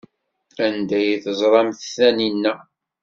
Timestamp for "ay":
0.99-1.09